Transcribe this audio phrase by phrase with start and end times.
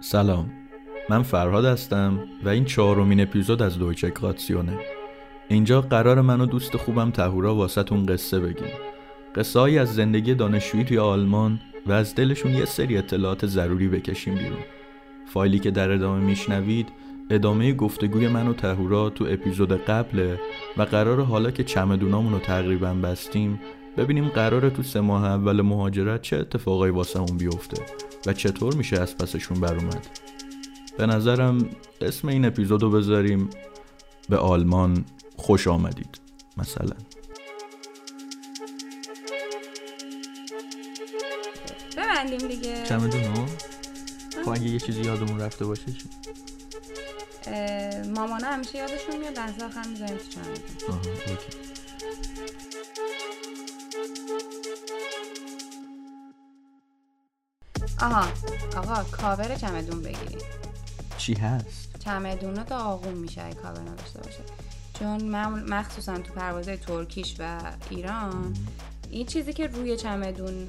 [0.00, 0.50] سلام.
[1.10, 4.78] من فرهاد هستم و این چهارمین اپیزود از دویچه قاتسیونه
[5.48, 8.68] اینجا قرار من و دوست خوبم تهورا واسهتون قصه بگیم.
[9.34, 14.58] قصه از زندگی دانشجویی توی آلمان و از دلشون یه سری اطلاعات ضروری بکشیم بیرون.
[15.26, 16.88] فایلی که در ادامه میشنوید
[17.30, 20.40] ادامه گفتگوی من و تهورا تو اپیزود قبله
[20.76, 23.60] و قرار حالا که چمدونامون رو تقریبا بستیم
[23.96, 27.82] ببینیم قراره تو سه ماه اول مهاجرت چه اتفاقایی واسمون بیفته
[28.26, 30.06] و چطور میشه از پسشون بر اومد.
[30.98, 31.70] به نظرم
[32.00, 33.50] اسم این اپیزود رو بذاریم
[34.28, 35.04] به آلمان
[35.36, 36.20] خوش آمدید
[36.56, 36.96] مثلا.
[41.96, 42.82] ببندیم دیگه.
[42.84, 43.46] چمدون ها؟
[44.44, 46.08] خب اگه یه چیزی یادمون رفته باشه چی؟
[48.14, 51.67] مامانا همیشه یادشون میاد لحظه آخر می‌ذاریم تو چمدون.
[58.00, 58.28] آها
[58.76, 60.38] آقا کاور چمدون بگیریم
[61.18, 64.40] چی هست؟ چمدون ها داغون میشه اگه کاور نداشته باشه.
[64.98, 67.58] چون معمول- مخصوصا تو پروازهای ترکیش و
[67.90, 68.54] ایران
[69.10, 70.68] این چیزی که روی چمدون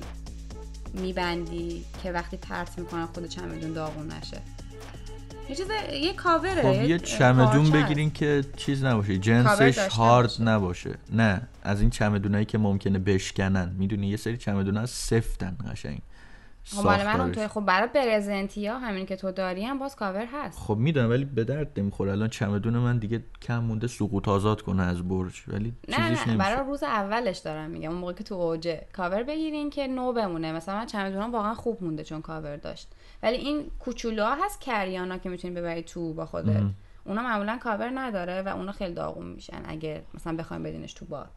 [0.93, 4.41] میبندی که وقتی پرت می‌کنن خود چمدون داغون نشه.
[5.49, 6.61] یه چیز یه کاوره.
[6.61, 10.43] خب یه چمدون بگیرین که چیز نباشه جنسش هارد باشه.
[10.43, 10.97] نباشه.
[11.11, 13.75] نه از این چمدونایی که ممکنه بشکنن.
[13.77, 16.01] می‌دونی یه سری چمدون ها سفتن قشنگ.
[16.75, 17.19] مال من ساختارش.
[17.19, 20.59] اونطوری خب برای برزنتی ها همین که تو داری هم باز کاور هست.
[20.59, 22.11] خب می‌دونم ولی به درد نمی‌خوره.
[22.11, 25.43] الان چمدون من دیگه کم مونده سقوط آزاد کنه از برج.
[25.47, 26.37] ولی نه چیزیش نه نمیشه.
[26.37, 28.87] برای روز اولش دارم میگم اون موقع که تو اوجه.
[28.93, 30.51] کاور بگیرین که نو بمونه.
[30.51, 32.87] مثلا من چمدونم واقعا خوب مونده چون کاور داشت.
[33.23, 36.63] ولی این کوچولوها هست carry-on ها که می‌تونی ببری تو با خودت.
[37.03, 41.29] اونا معمولا کاور نداره و اونا خیلی داغون میشن اگه مثلا بخوایم بدینش تو بار.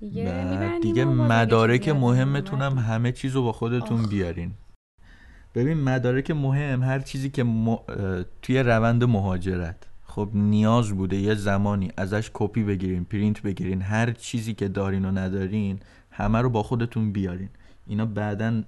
[0.00, 2.78] دیگه دیگه مدارک هم.
[2.78, 4.08] همه چیز رو با خودتون آخ.
[4.08, 4.52] بیارین.
[5.54, 7.76] ببین مدارک مهم هر چیزی که م...
[8.42, 9.76] توی روند مهاجرت.
[10.04, 15.10] خب نیاز بوده یه زمانی ازش کپی بگیرین پرینت بگیرین هر چیزی که دارین و
[15.10, 17.48] ندارین همه رو با خودتون بیارین.
[17.86, 18.62] اینا بعدا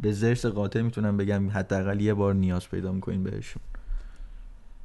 [0.00, 3.62] به زرس قاطع می‌تونم بگم حداقل یه بار نیاز پیدا می‌کنین بهشون.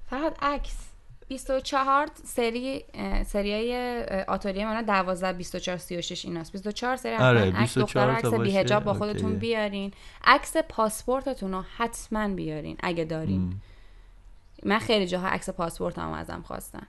[0.10, 0.87] فقط عکس.
[1.28, 2.86] 24 سری
[3.26, 6.52] سریای آتلیه من 12 24 36 ایناست.
[6.52, 9.40] 24 سری آره، عکس 24 دختر عکس باشه، بی حجاب با خودتون اوکیه.
[9.40, 9.94] بیارین.
[10.24, 13.54] عکس پاسپورتتون رو حتما بیارین اگه دارین.
[14.64, 16.88] من خیلی جاها عکس پاسپورتم ازم خواستن.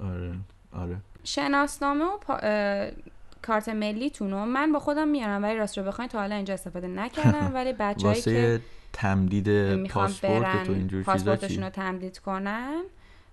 [0.00, 0.34] آره
[0.72, 0.96] آره.
[1.24, 2.34] شناسنامه و پا...
[2.34, 2.90] اه،
[3.42, 6.86] کارت ملیتون رو من با خودم میارم ولی راست رو بخواین تا حالا اینجا استفاده
[6.86, 7.50] نکردم.
[7.56, 8.60] ولی بچه‌ای که
[8.92, 12.82] تمدید پاسپورت تو اینجور چیزا چی؟ پاسپورتشون رو تمدید کنن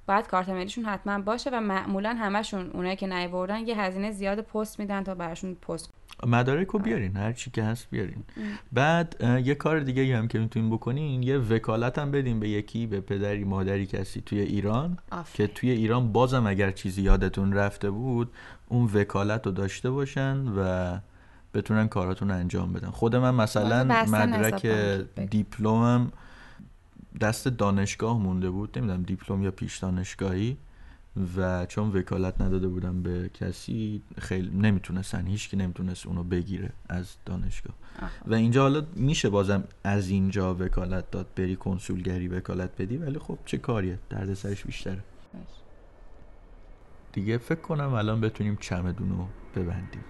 [0.08, 4.80] باید کارت ملیشون حتما باشه و معمولا همشون اونایی که نیوردن یه هزینه زیاد پست
[4.80, 5.94] میدن تا براشون پست
[6.26, 8.24] مدارک رو بیارین هر چی که هست بیارین
[8.72, 13.02] بعد یه کار دیگه هم که می‌تونین بکنین یه وکالت هم بدین به یکی به
[13.02, 15.48] پدری مادری کسی توی ایران آفرین.
[15.48, 18.32] که توی ایران بازم اگر چیزی یادتون رفته بود
[18.68, 20.98] اون وکالت رو داشته باشن و
[21.54, 24.66] بتونن کاراتون رو انجام بدن خود من مثلا مدرک.
[25.30, 26.12] دیپلمم
[27.22, 30.58] دست دانشگاه مونده بود نمی‌دونم دیپلم یا پیش دانشگاهی
[31.38, 37.76] و چون وکالت نداده بودم به کسی خیلی نمی‌تونستن هیچکی نمی‌تونست اونو بگیره از دانشگاه.
[38.28, 43.38] و اینجا حالا میشه بازم از اینجا وکالت داد بری کنسولگری وکالت بدی ولی خب
[43.46, 45.04] چه کاریه؟ دردسرش بیشتره.
[47.14, 50.06] دیگه فکر کنم الان بتونیم چمدون رو ببندیم.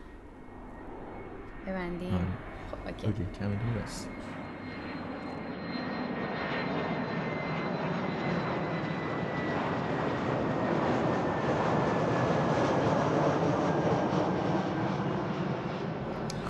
[1.67, 2.23] ببندیم؟ آره.
[2.71, 3.07] خب اوکی.
[3.07, 4.07] اوکی چمدون بس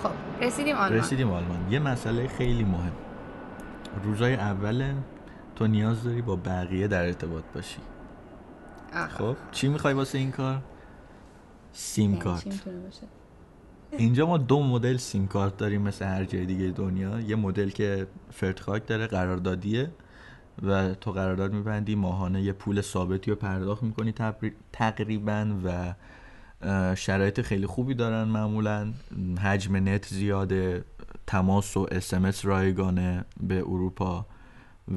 [0.04, 0.12] خب
[0.48, 1.00] رسیدیم آلمان.
[1.00, 1.72] رسیدیم آلمان.
[1.72, 2.92] یه مسئله خیلی مهم.
[4.04, 4.94] روزای اول
[5.56, 7.80] تو نیاز داری با بقیه در ارتباط باشی.
[9.10, 10.62] خب چی می‌خوای واسه این کار؟
[11.72, 12.64] سیم یعنی کارت.
[13.92, 17.20] اینجا ما دو مدل سیم کارت داریم مثل هر جای دیگه دنیا.
[17.20, 19.92] یه مدل که فرتخاک داره قراردادیه
[20.64, 24.14] و تو قرارداد میبندی ماهانه یه پول ثابتی رو پرداخت می‌کنی
[24.74, 25.94] تقریبا و
[26.96, 28.94] شرایط خیلی خوبی دارن معمولا.
[29.44, 30.84] حجم نت زیاده
[31.28, 34.26] تماس و اسمس رایگانه به اروپا.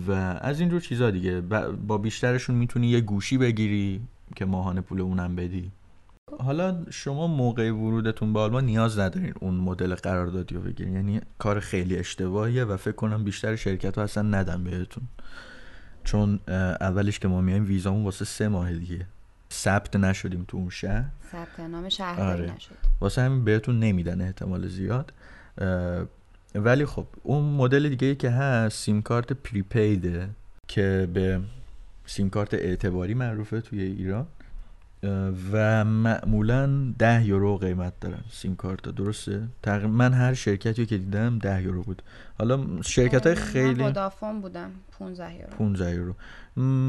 [0.06, 1.40] و از اینجور چیزا دیگه.
[1.86, 4.00] با بیشترشون می‌تونی یه گوشی بگیری
[4.36, 5.72] که ماهانه پول اونم بدی.
[6.38, 10.94] حالا شما موقع ورودتون به آلمان نیاز ندارین اون مدل قراردادی رو بگیرین.
[10.94, 15.04] یعنی کار خیلی اشتباهیه و فکر کنم بیشتر شرکت ها اصلا ندن بهتون.
[16.04, 16.40] چون
[16.80, 19.06] اولش که ما میایم ویزامون واسه سه ماه دیگه.
[19.52, 21.04] ثبت نشدیم تو اون شهر.
[21.32, 22.54] ثبت نام شهرداری آره.
[22.56, 22.74] نشد.
[23.00, 25.12] واسه همین بهتون نمیدن احتمال زیاد.
[26.54, 30.28] ولی خب اون مدل دیگه ای که هست سیم کارت پریپیده
[30.68, 31.40] که به
[32.06, 34.26] سیم کارت اعتباری معروفه توی ایران.
[35.52, 38.88] و معمولا ده یورو قیمت دارن سیم کارت.
[38.88, 42.02] درسته؟ تقریبا من هر شرکتی که دیدم ده یورو بود.
[42.38, 45.50] حالا شرکت های خیلی ودافون بودم 15 یورو.
[45.50, 46.14] 15 یورو.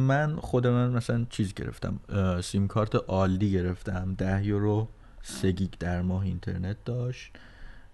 [0.08, 2.00] من خود من مثلا چیز گرفتم
[2.42, 4.16] سیم کارت Aldi گرفتم.
[4.18, 4.88] ده یورو
[5.22, 7.32] سه گیگ در ماه اینترنت داشت.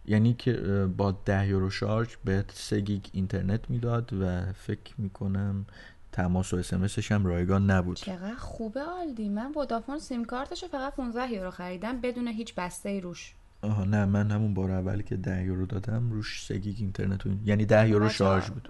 [0.05, 0.53] یعنی که
[0.97, 5.65] با ده یورو شارژ به سه گیگ اینترنت می‌داد و فکر می‌کنم
[6.17, 7.97] تماس و اسمسش هم رایگان نبود.
[7.97, 9.29] چقدر خوبه Aldi.
[9.29, 13.33] من Vodafone سیم کارتشو فقط 15 یورو خریدم بدون هیچ بسته ای روش.
[13.61, 17.65] آها نه من همون بار اولی که ده یورو دادم روش سه گیگ اینترنت یعنی
[17.65, 18.69] ده یورو شارژ بود.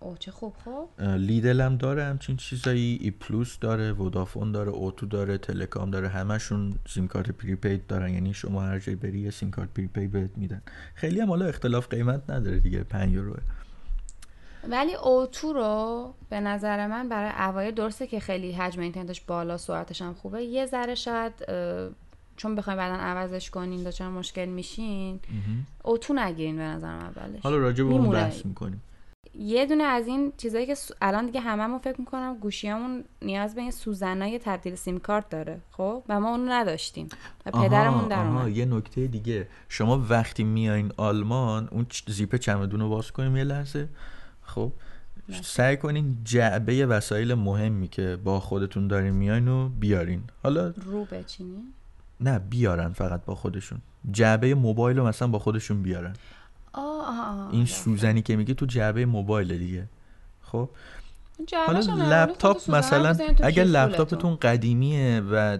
[0.00, 1.02] اوه چه خوب خب.
[1.02, 6.74] لیدل هم داره همچین چیزایی ای پلوس داره ودافون داره اوتو داره تلکام داره همشون
[6.88, 8.14] سیم کارت پریپید دارن.
[8.14, 10.62] یعنی شما هر جای بری یه سیم کارت پریپید بهت میدن.
[10.94, 13.36] خیلی هم حالا اختلاف قیمت نداره دیگه 5 یورو
[14.68, 20.02] ولی اوتو رو به نظر من برای اوایل درسته که خیلی حجم اینترنتش بالا سرعتش
[20.02, 20.42] هم خوبه.
[20.42, 21.32] یه ذره شاید
[22.36, 25.20] چون بخوایم بعدا عوضش کنین دچار مشکل میشین.
[25.84, 27.40] اوتو نگیرین به نظرم اولش.
[27.42, 28.82] حالا راجع به اون بحث می‌کنیم.
[29.34, 33.70] یه دونه از این چیزایی که الان دیگه هممون فکر می‌کنم گوشیامون نیاز به این
[33.70, 37.08] سوزنای تبدیل سیم کارت داره خب؟ و ما اونو نداشتیم.
[37.46, 38.56] و پدرمون در اومد.
[38.56, 39.48] یه نکته دیگه.
[39.68, 43.88] شما وقتی میایین آلمان اون زیپ چمدون رو باز کنیم یه لحظه.
[44.54, 44.72] خب
[45.42, 50.22] سعی کنین جعبه وسایل مهمی که با خودتون دارین میاین و بیارین.
[50.42, 51.72] حالا رو بچینین.
[52.20, 53.78] نه بیارن فقط با خودشون.
[54.10, 56.12] جعبه موبایل رو مثلا با خودشون بیارن.
[56.72, 59.88] آه آه این سوزنی که میگه تو جعبه موبایل دیگه.
[60.42, 60.68] خب.
[61.66, 65.58] حالا لپتاپ مثلا اگر لپتاپتون قدیمیه و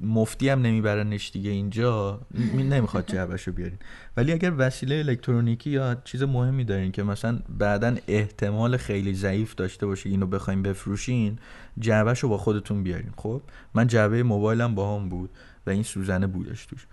[0.00, 2.20] مفتی هم نمیبرنش دیگه اینجا.
[2.54, 3.78] نمی‌خواد جعبهشو بیارین.
[4.16, 9.86] ولی اگر وسیله الکترونیکی یا چیز مهمی دارین که مثلا بعدا احتمال خیلی ضعیف داشته
[9.86, 11.38] باشه اینو بخوایم بفروشین
[11.78, 13.12] جعبهشو با خودتون بیارین.
[13.16, 13.42] خب؟
[13.74, 15.30] من جعبه موبایلم با هم بود
[15.66, 16.86] و این سوزنه بودش توش.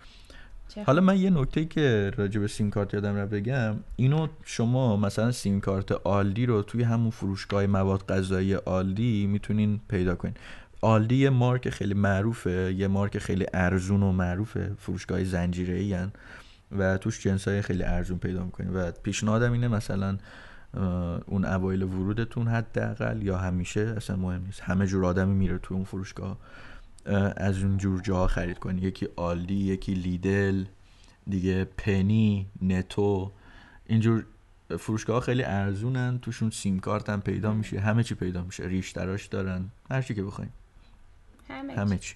[0.85, 5.31] حالا من یه نکته که راجع به سیم کارت یادم رو بگم اینو شما مثلا
[5.31, 10.33] سیم کارت آلدی رو توی همون فروشگاه مواد غذایی آلدی می‌تونین پیدا کنین.
[10.81, 14.71] آلدی یه مارک خیلی معروفه یه مارک خیلی ارزون و معروفه.
[14.77, 16.07] فروشگاه زنجیره ای
[16.71, 20.17] و توش جنس های خیلی ارزون پیدا می‌کنین و پیشنهادم اینه مثلا
[21.25, 24.61] اون اوایل ورودتون حداقل یا همیشه اصلا مهم نیست.
[24.61, 26.37] همه جور آدمی میره تو اون فروشگاه.
[27.37, 28.81] از اون جور جاها خرید کنی.
[28.81, 30.65] یکی آلدی یکی لیدل
[31.27, 33.31] دیگه پنی نتو.
[33.85, 34.25] اینجور
[34.79, 36.19] فروشگاه خیلی ارزونن.
[36.19, 37.79] توشون سیم کارت هم پیدا میشه.
[37.79, 38.63] همه چی پیدا میشه.
[38.63, 39.69] ریش دراش دارن.
[39.91, 40.49] هر چی که بخواین
[41.51, 42.15] همه, همه چی.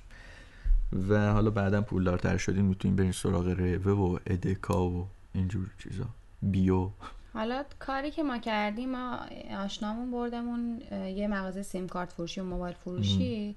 [1.10, 6.06] و حالا بعدا پولدارتر شدین می‌تونین برین سراغ روه و ادکا و اینجور چیزا.
[6.42, 6.90] بیو.
[7.34, 9.20] حالا کاری که ما کردیم ما
[9.58, 13.56] آشنامون بردمون یه مغازه سیم کارت فروشی و موبایل فروشی.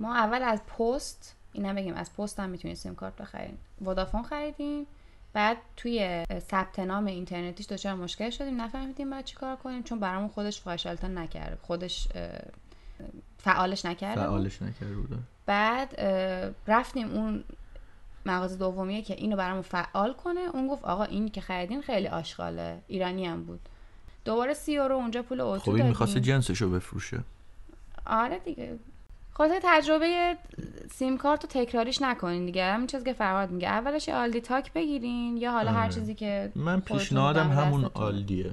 [0.00, 4.86] ما اول از پست اینم بگیم از پست هم می‌تونید سیم کارت بخرین ودافون خریدیم.
[5.32, 8.60] بعد توی ثبت نام اینترنتیش دچار مشکل شدیم.
[8.60, 12.08] نفهمیدیم بعد چیکار کنیم چون برامون خودش فایشالتا نکرد خودش
[13.46, 16.00] فعالش نکرده فعالش نکرده بود بعد
[16.66, 17.44] رفتیم اون
[18.26, 20.40] مغازه دومیه که اینو برامون فعال کنه.
[20.40, 22.78] اون گفت آقا این که خریدین خیلی آشغاله.
[22.86, 23.60] ایرانی هم بود.
[24.24, 27.20] دوباره سی یورو اونجا پول اوتو خب این می‌خواسته جنسشو بفروشه.
[28.06, 28.78] آره دیگه.
[29.32, 30.36] خاطر تجربه
[30.92, 32.64] سیم کارت رو تکراریش نکنین دیگه.
[32.64, 33.68] همین چیزی که فرهاد میگه.
[33.68, 38.52] اولش آلدی تاک بگیرین یا حالا هر چیزی که من پیشنهادم همون آلدیه.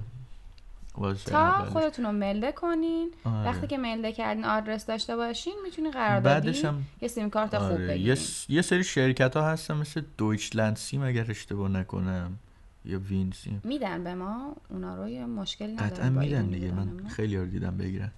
[1.26, 3.12] تا خودتون رو ملده کنین.
[3.24, 3.50] آره.
[3.50, 6.84] وقتی که ملده کردین آدرس داشته باشین می‌تونین قراردادی هم...
[7.02, 7.68] یه سیم کارت آره.
[7.68, 8.18] خوب بگیرین.
[8.50, 12.38] یه, سری شرکت ها هستن مثل دویچلند سیم اگر اشتباه نکنم
[12.86, 13.62] یا وین سیم.
[13.64, 17.78] میدن به ما اونا رو یه مشکلی نداره قطعا میدن دیگه من خیلی یار دیدم
[17.78, 18.12] بگیرن.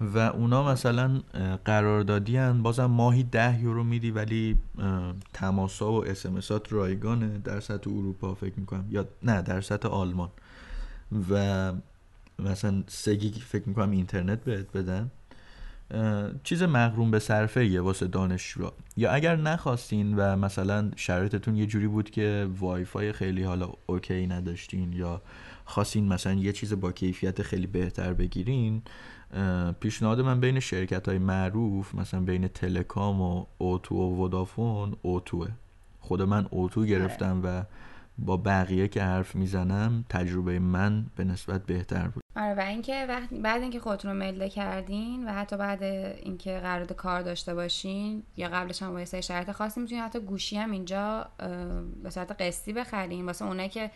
[0.00, 1.20] و اونا مثلا
[1.64, 4.58] قراردادی هن بازم ماهی ده یورو میدی ولی
[5.32, 7.38] تماسا و اسمسات رایگانه.
[7.38, 10.28] در سطح اروپا فکر می‌کنم یا نه در سطح آلمان.
[11.30, 11.72] و
[12.38, 15.10] مثلا سگی فکر می‌کنم اینترنت بهت بدن.
[16.44, 21.86] چیز مغروم به صرفه یه واسه دانشجو یا اگر نخواستین و مثلا شرایطتون یه جوری
[21.86, 25.22] بود که وای فای خیلی حالا اوکی نداشتین یا
[25.64, 28.82] خواستین مثلا یه چیز با کیفیت خیلی بهتر بگیرین
[29.80, 35.48] پیشنهاد من بین شرکت های معروف مثلا بین تلکام و اوتو و ودافون اوتوه
[36.00, 37.62] خود من اوتو گرفتم و
[38.18, 42.22] با بقیه که حرف می‌زنم تجربه من به نسبت بهتر بود.
[42.36, 46.96] آره و اینکه وقت بعد اینکه خودتون رو ملده کردین و حتی بعد اینکه قرارداد
[46.96, 51.28] کار داشته باشین یا قبلش هم با شرایط خاصی می‌تونین حتی گوشی هم اینجا
[52.02, 53.26] به صورت قسطی بخرین.
[53.26, 53.90] واسه اونایی که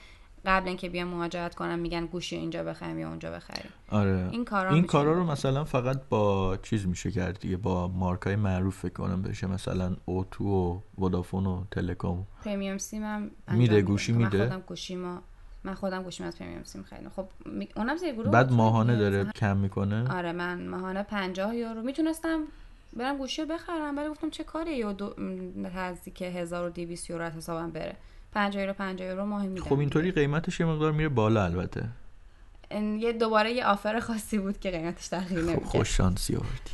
[0.47, 3.71] قبل اینکه بیان مهاجرت کنم میگن گوشی اینجا بخریم یا اونجا بخریم.
[3.91, 4.29] آره.
[4.31, 8.79] این کارا این کارا رو مثلا فقط با چیز میشه کرد دیگه با مارکای معروف
[8.79, 9.47] فکر کنم بشه.
[9.47, 12.27] مثلا اوتو و ودافون و تلکام.
[12.45, 15.23] پرمیوم سیم هم میده، گوشی من میده؟ خودم گوشی ما
[15.65, 17.09] من خودم گوشیم از پرمیوم سیم خریدم.
[17.17, 18.53] خب می- اونم زیر گروه بعد.
[18.53, 20.15] ماهانه داره کم می‌کنه.
[20.17, 21.83] آره من ماهانه 50 یورو.
[21.83, 22.41] می‌تونستم
[22.97, 25.15] برم گوشی رو بخرم ولی گفتم چه کاری یا دو
[25.57, 27.97] نزدیک 1200 یورو از حسابم بره.
[28.33, 29.65] 50 یورو 50 یورو ماهی میدم.
[29.65, 31.89] خب اینطوری قیمتش یه مقدار میره بالا البته.
[32.71, 35.69] این یه دوباره یه آفر خاصی بود که قیمتش تغییر خب نمی‌کرد.
[35.69, 36.73] خوش شانسی آوردی.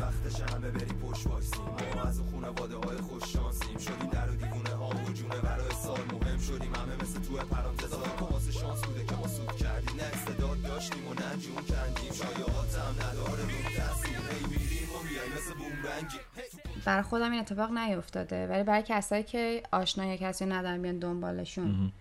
[0.00, 1.60] وقتش همه بریم پشت وایسیم
[1.94, 6.00] ما از خانواده های خوش شانسیم شدیم در و دیوونه ها و جونه برای سال
[6.12, 10.02] مهم شدیم همه مثل تو پرانتز ها واسه شانس بوده که ما سود کردیم نه
[10.02, 13.42] استعداد داشتیم و ننجون کندیم شایعات هم نداره.
[13.42, 16.18] رو تاثیر هی میریم و میایم مثل بومرنگی
[16.84, 18.46] برای خودم این اتفاق نیفتاده.
[18.46, 21.92] ولی برای کسایی که آشنای کسی ندارن بیان دنبالشون.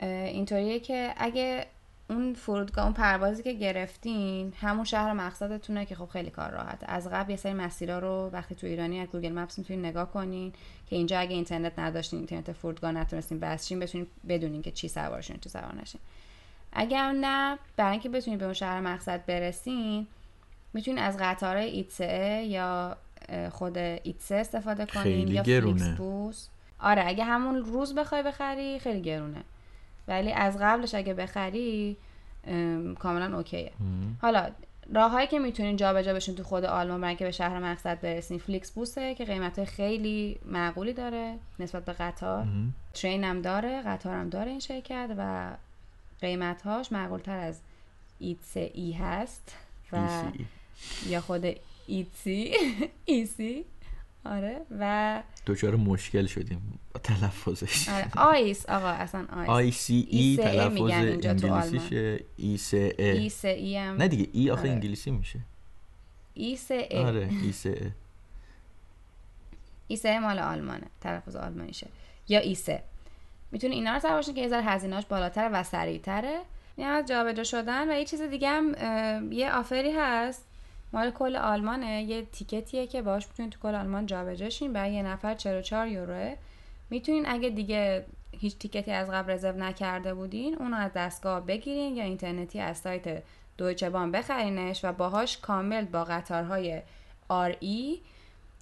[0.00, 1.66] اینطوریه که اگه
[2.10, 6.90] اون فرودگاه اون پروازی که گرفتین همون شهر مقصدتونه که خب خیلی کار راحته.
[6.90, 10.52] از قبل یه سری مسیرها رو وقتی تو ایرانی از گوگل مپس می‌تونین نگاه کنین
[10.86, 15.48] که اینجا اگه اینترنت نداشتین اینترنت فرودگاه نتونستین بسشین بتونین بدونین که چی سوارشین چی
[15.48, 16.00] سوار نشین.
[16.72, 20.06] اگر نه برای اینکه بتونین به اون شهر مقصد برسین
[20.74, 22.96] می‌تونین از قطار ایتسه یا
[23.52, 25.94] خود ایتسه استفاده کنین خیلی یا گرونه.
[25.94, 26.48] بوس
[26.80, 29.42] آره اگه همون روز بخوای بخری خیلی گرونه.
[30.08, 31.96] ولی از قبلش اگه بخری
[32.46, 33.72] ام، کاملا اوکیه.
[34.22, 34.50] حالا
[34.94, 38.70] راههایی که می‌تونین جابجا بشین تو خود آلمان برای اینکه به شهر مقصد برسین فلیکس
[38.70, 42.46] بوسه که قیمت خیلی معقولی داره نسبت به قطار.
[42.94, 45.50] ترین هم داره قطار هم داره این شرکت و
[46.20, 47.60] قیمتهاش معقولتر از
[48.18, 49.56] ایتس ای هست
[49.92, 50.22] و.
[51.06, 51.46] یا خود
[51.86, 52.54] ایتسی
[53.04, 53.64] ایسی
[54.24, 57.88] آره و دچار مشکل شدیم با تلفظش.
[57.88, 59.48] آره آیس آقا اصلا آیس.
[59.48, 62.20] آی سی ای تلفظ انگلیسیشه.
[62.36, 63.04] ای سه ای.
[63.04, 63.96] ایس ای هم.
[63.96, 64.70] نه دیگه ای آخه آره.
[64.70, 65.40] انگلیسی میشه.
[66.34, 66.98] ایس ای.
[66.98, 67.90] آره ای سه ای.
[69.88, 71.86] ایسه مال آلمانه تلفظ آلمانیشه.
[72.28, 72.82] یا ایسه
[73.52, 76.40] می‌تونه اینا رو سوار باشین که یه ذره هزینه‌اش بالاتر و سریعتره.
[76.76, 80.46] این از جابجا شدن و یه چیز دیگه هم یه آفری هست.
[80.94, 84.72] مال کل آلمانه یه تیکتیه که باش می‌تونین تو کل آلمان جابجا شین.
[84.72, 86.34] برای یه نفر 44 یوروه.
[86.90, 88.06] می‌تونین اگه دیگه
[88.38, 93.22] هیچ تیکتی از قبل رزرو نکرده بودین اونو از دستگاه بگیرین یا اینترنتی از سایت
[93.58, 96.82] دویچه بان بخرینش و باهاش کامل با قطارهای
[97.28, 98.00] آر ای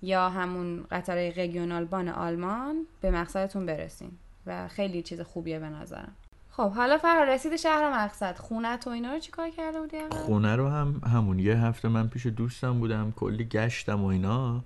[0.02, 4.10] یا همون قطار رگیونال بان آلمان به مقصدتون برسین.
[4.46, 6.16] و خیلی چیز خوبیه به نظرم.
[6.56, 8.36] خب حالا فرا رسید شهر مقصد.
[8.36, 12.26] خونه تو اینا رو چیکار کرده بودی؟ خونه رو هم همون یه هفته من پیش
[12.26, 14.64] دوستم بودم کلی گشتم و اینا.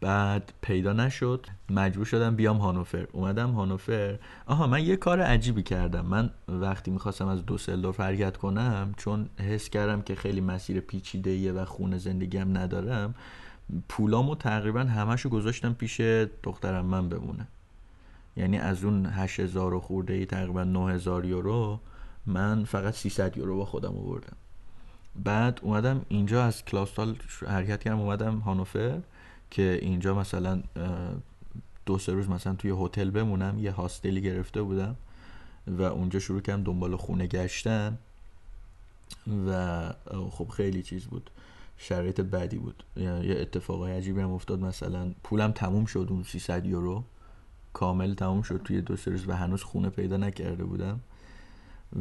[0.00, 1.46] بعد پیدا نشد.
[1.70, 3.06] مجبور شدم بیام هانوفر.
[3.12, 4.18] اومدم هانوفر.
[4.46, 6.06] آها من یه کار عجیبی کردم.
[6.06, 11.64] من وقتی می‌خواستم از دوسلدورف حرکت کنم چون حس کردم که خیلی مسیر پیچیده و
[11.64, 13.14] خونه زندگیم ندارم
[13.88, 16.00] پولامو تقریبا همشو گذاشتم پیش
[16.42, 17.46] دخترم من بمونه.
[18.36, 21.80] یعنی از اون 8000 و خورده ای تقریبا 9000 یورو
[22.26, 24.36] من فقط 300 یورو با خودم آوردم.
[25.16, 29.00] بعد اومدم اینجا از کلاستال حرکت کردم اومدم هانوفر
[29.50, 30.62] که اینجا مثلا
[31.86, 34.96] دو سه روز مثلا توی هتل بمونم یه هاستلی گرفته بودم
[35.66, 37.98] و اونجا شروع کردم دنبال خونه گشتن
[39.48, 39.92] و
[40.30, 41.30] خب خیلی چیز بود.
[41.76, 42.84] شرایط بدی بود.
[42.96, 44.60] یه اتفاقای عجیبی هم افتاد.
[44.60, 47.04] مثلا پولم تموم شد اون 300 یورو.
[47.72, 51.00] کامل تموم شد توی دو سه روز و هنوز خونه پیدا نکرده بودم.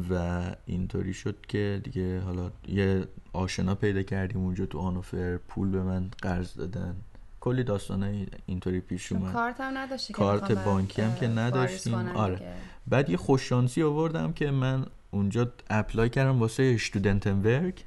[0.10, 5.84] و اینطوری شد که دیگه حالا یه آشنا پیدا کردیم اونجا تو آنوفر پول به
[5.84, 6.96] من قرض دادن.
[7.40, 9.34] کلی داستانه اینطوری پیش اومد.
[9.34, 11.94] کارت هم نداشتی کارت بانکی هم که نداشتیم.
[11.96, 12.54] آره.
[12.88, 17.86] بعد یه خوششانسی آوردم که من اونجا apply کردم واسه Studentenwerk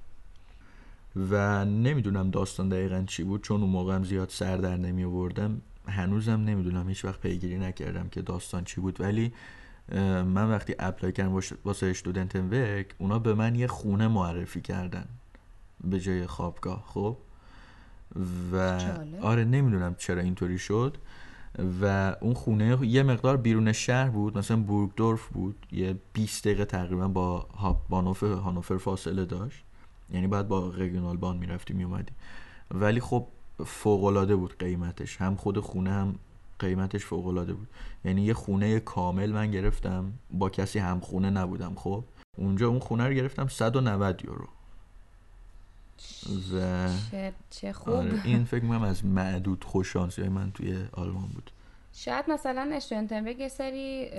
[1.31, 5.61] و نمی‌دونم داستان دقیقا چی بود چون اون موقع هم زیاد سر در نمی آوردم
[5.89, 9.01] هنوزم نمی‌دونم هیچ وقت پیگیری نکردم که داستان چی بود.
[9.01, 9.33] ولی
[10.25, 15.05] من وقتی apply کردم واسه Studentenwerk اونا به من یه خونه معرفی کردن
[15.85, 17.17] به جای خوابگاه خب؟
[18.53, 19.21] و جالب.
[19.23, 20.97] آره نمی‌دونم چرا اینطوری شد.
[21.83, 25.67] و اون خونه یه مقدار بیرون شهر بود مثلا بورگدورف بود.
[25.73, 27.49] یه 20 دقیقه تقریبا با
[27.89, 29.65] بانوف هانوفر فاصله داشت.
[30.11, 32.13] یعنی بعد با رگیونال بان می‌رفتی میومدی
[32.71, 33.27] ولی خب
[33.67, 35.17] فوقالعاده بود قیمتش.
[35.17, 36.15] هم خود خونه هم
[36.59, 37.69] قیمتش فوقالعاده بود.
[38.05, 42.05] یعنی یه خونه کامل من گرفتم با کسی هم خونه نبودم خب؟
[42.37, 44.49] اونجا اون خونه رو گرفتم 190 یورو.
[46.53, 47.95] و چه, چه خوب.
[47.95, 51.51] آره این فکر می‌کنم از معدود خوششانسی های من توی آلمان بود.
[51.97, 54.11] شاید مثلا استودنتنبرگ یه سری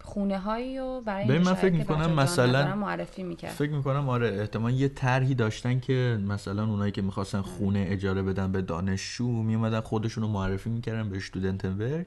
[0.00, 3.50] خونه هایی رو برای این من فکر می‌کنم مثلا- معرفی می‌کرد.
[3.50, 8.52] فکر می‌کنم آره احتمال یه طرحی داشتن که مثلا اونایی که می‌خواستن خونه اجاره بدن
[8.52, 11.18] به دانشجو میومدن خودشون رو معرفی می‌کردن به
[11.62, 12.06] ورک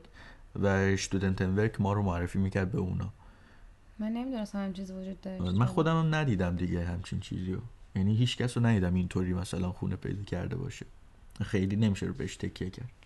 [0.55, 0.85] و
[1.55, 3.09] ورک ما رو معرفی می‌کرد به اونا.
[3.99, 7.61] من نمی‌دونستم همین چیزی وجود داره من خودم هم ندیدم دیگه همچین چیزی رو.
[7.95, 10.85] یعنی هیچ کس رو ندیدم اینطوری مثلا خونه پیدا کرده باشه.
[11.41, 12.85] خیلی نمیشه رو بهش تکیه کرد.
[12.85, 12.98] و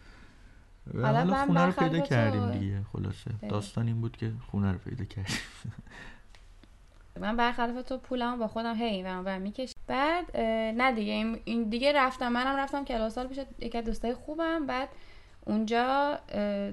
[0.93, 3.31] حالا من خونه رو پیدا کردیم دیگه خلاصه.
[3.49, 5.37] داستان این بود که خونه رو پیدا کردیم.
[7.21, 10.37] من برخلاف تو پولمو با خودم هی این ور میکش بعد
[10.77, 11.13] نه دیگه
[11.45, 14.65] این, دیگه رفتم منم رفتم کلاسال پیش یکی از دوستای خوبم.
[14.65, 14.89] بعد
[15.45, 16.19] اونجا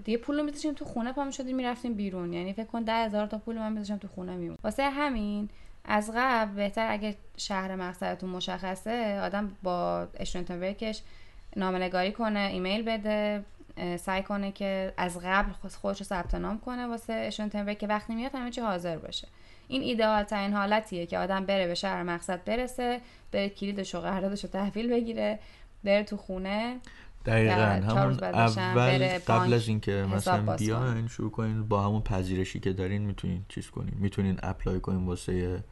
[0.05, 2.33] دیگه پول رو میذاشتیم تو خونه پا می‌شدیم می‌رفتیم بیرون.
[2.33, 4.59] یعنی فکر کن ده هزار تا پول من میذاشتم تو خونه میمون.
[4.65, 5.49] واسه همین
[5.85, 11.03] از قبل بهتر اگه شهر مقصدتون مشخصه آدم با اشتونتنبرکش
[11.57, 13.45] نامنگاری کنه ایمیل بده.
[13.97, 18.15] سعی کنه که از قبل خود- خودش رو ثبت نام کنه واسه اشتونتنبرک که وقتی
[18.15, 19.29] میاد همه چی حاضر باشه.
[19.69, 23.01] این ایدئال ترین حالتیه که آدم بره به شهر مقصد برسه
[23.33, 25.39] بره کلیدش و قراردادش رو تحویل بگیره
[25.85, 26.79] بره تو خونه.
[27.27, 27.55] دقیقا.
[27.55, 33.45] همون اول قبل از اینکه مثلا بیاین شروع کنین با همون پذیرشی که دارین می‌تونین
[33.49, 33.95] چیز کنین.
[33.99, 35.65] می‌تونین اپلای کنین واسه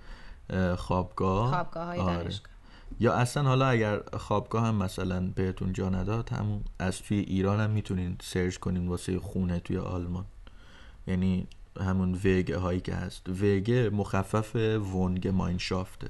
[0.50, 1.49] اه، خوابگاه.
[1.50, 2.17] خوابگاه های آره.
[2.17, 2.52] دانشگاه.
[3.00, 7.71] یا اصلا حالا اگر خوابگاه هم مثلا بهتون جا نداد همون از توی ایران هم
[7.71, 10.25] می‌تونین سرچ کنین واسه خونه توی آلمان.
[11.07, 11.47] یعنی
[11.80, 13.28] همون وگه هایی که هست.
[13.28, 14.57] وگه مخفف
[14.95, 16.09] ونگ ماینشافته.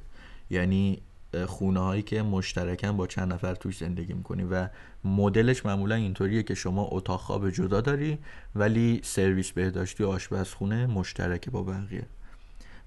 [0.50, 1.02] یعنی
[1.47, 4.68] خونه هایی که مشترکن با چند نفر توش زندگی می‌کنی و
[5.04, 8.18] مدلش معمولا اینطوریه که شما اتاق خواب جدا داری
[8.54, 12.06] ولی سرویس بهداشتی و آشپزخونه مشترکه با بقیه.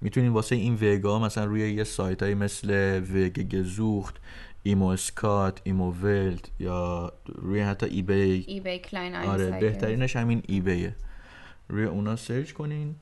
[0.02, 4.16] می‌تونین واسه این WG ها مثلا روی یه سایت های مثل WG-Gesucht
[4.62, 8.44] ImmoScout Immowelt یا روی حتی eBay.
[8.46, 10.96] eBay Klein آره بهترینش همین eBay ه.
[11.68, 12.94] روی اونا search کنین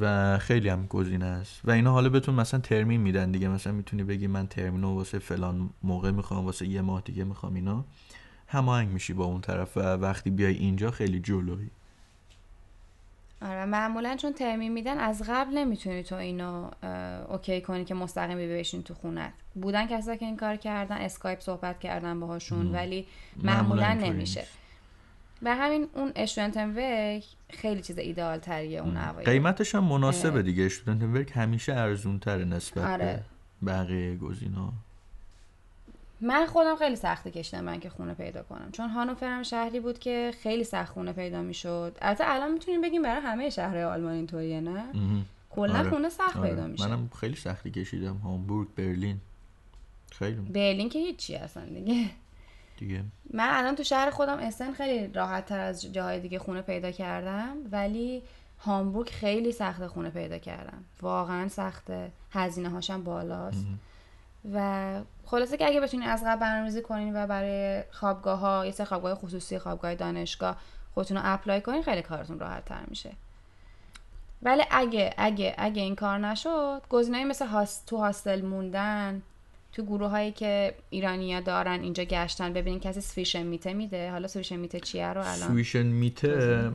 [0.00, 1.60] و خیلی هم گزینه است.
[1.64, 3.48] و اینا حالا بهتون مثلا Termin میدن دیگه.
[3.48, 7.54] مثلا می‌تونی بگی من Termin و واسه فلان موقع می‌خوام واسه یه ماه دیگه می‌خوام
[7.54, 7.84] اینا.
[8.48, 11.70] هماهنگ میشی با اون طرف و وقتی بیای اینجا خیلی جلویی.
[13.42, 16.70] آره معمولا چون Termin میدن از قبل نمی‌تونی تو اینو
[17.28, 19.32] OK کنی که مستقیم بشین تو خونت.
[19.54, 23.06] بودن کسایی که این کار کردن اسکایپ صحبت کردن باهاشون ولی
[23.42, 24.44] معمولا اینطوری نمیشه.
[25.42, 29.30] به همین اون Studenten-WG خیلی چیز ایدئال تریه اون اوایل.
[29.30, 30.66] قیمتش هم مناسبه دیگه.
[30.66, 33.24] Studentenwerk همیشه ارزون تره نسبت آره.
[33.62, 34.72] به بقیه گزینا
[36.20, 38.70] من خودم خیلی سختی کشیدم من که خونه پیدا کنم.
[38.72, 41.98] چون هانوفر هم شهری بود که خیلی سخت خونه پیدا می‌شد.
[42.02, 44.84] البته الان می‌تونیم بگیم برای همه شهرهای آلمان اینطوریه نه؟
[45.50, 45.90] کلا آره.
[45.90, 46.50] خونه سخت آره.
[46.50, 48.16] پیدا میشه منم خیلی سختی کشیدم.
[48.16, 49.20] هامبورگ برلین.
[50.12, 50.36] خیلی.
[50.36, 52.10] برلین که هیچی اصلا دیگه.
[52.78, 53.02] دیگه.
[53.34, 57.56] من الان تو شهر خودم استن خیلی راحت تر از جاهای دیگه خونه پیدا کردم.
[57.72, 58.22] ولی
[58.58, 60.84] هامبورگ خیلی سخت خونه پیدا کردم.
[61.02, 62.10] واقعا سخته.
[62.32, 63.66] هزینه هاشم بالاست.
[64.54, 68.86] و خلاصه که اگه بتونین از قبل برنامه‌ریزی کنین و برای خوابگاه ها یه سری
[68.86, 70.56] خوابگاه خصوصی خوابگاه دانشگاه
[70.94, 73.12] خودتون رو apply کنین خیلی کارتون راحت تر میشه.
[74.42, 79.22] ولی اگه اگه اگه این کار نشد گزینه‌ای مثل هاس تو hostel موندن
[79.76, 84.10] تو گروه هایی که ایرانیا دارن اینجا گشتن ببینین کسی Zwischenmiete میده.
[84.10, 86.70] حالا Zwischenmiete چیه رو الان؟ Zwischenmiete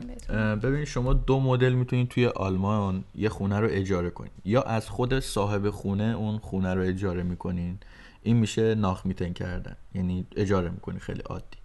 [0.64, 5.20] ببین شما دو مدل می‌تونید توی آلمان یه خونه رو اجاره کنید یا از خود
[5.20, 7.78] صاحب خونه اون خونه رو اجاره می‌کنین.
[8.24, 9.78] این میشه ناخ میتن کردن.
[9.96, 11.58] یعنی اجاره می‌کنی خیلی عادی.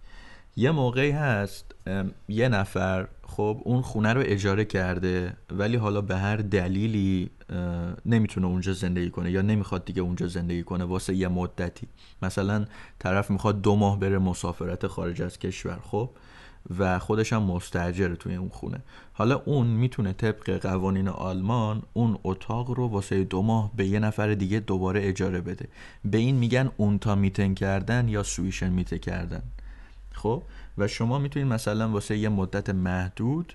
[0.55, 1.75] یه موقعی هست
[2.29, 7.29] یه نفر خب اون خونه رو اجاره کرده ولی حالا به هر دلیلی
[8.05, 11.87] نمی‌تونه اونجا زندگی کنه یا نمی‌خواد دیگه اونجا زندگی کنه واسه یه مدتی.
[12.21, 12.65] مثلا
[12.99, 16.09] طرف می‌خواد دو ماه بره مسافرت خارج از کشور خب؟
[16.79, 18.81] و خودش هم مستجره توی اون خونه.
[19.13, 24.33] حالا اون می‌تونه طبق قوانین آلمان اون اتاق رو واسه دو ماه به یه نفر
[24.33, 25.67] دیگه دوباره اجاره بده.
[26.05, 29.43] به این میگن untermieten کردن یا Zwischenmiete کردن.
[30.17, 30.43] خب؟
[30.77, 33.53] و شما می‌تونید مثلا واسه یه مدت محدود